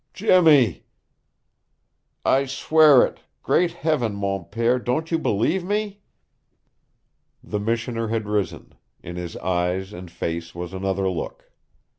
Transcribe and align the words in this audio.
"Jimmy!" 0.15 0.87
"I 2.25 2.45
swear 2.45 3.05
it! 3.05 3.19
Great 3.43 3.69
heaven, 3.73 4.15
mon 4.15 4.45
pere, 4.45 4.79
don't 4.79 5.11
you 5.11 5.19
believe 5.19 5.63
me?" 5.63 6.01
The 7.43 7.59
missioner 7.59 8.07
had 8.07 8.25
risen. 8.25 8.73
In 9.03 9.15
his 9.15 9.37
eyes 9.37 9.93
and 9.93 10.09
face 10.09 10.55
was 10.55 10.73
another 10.73 11.07
look. 11.07 11.51